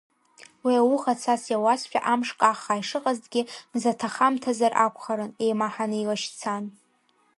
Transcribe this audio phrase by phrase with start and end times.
[0.63, 3.41] Уи ауха цас иауазшәа амш каххаа ишыҟазгьы,
[3.73, 6.63] мзаҭахамҭазар акәхарын, еимаҳаны илашьцан.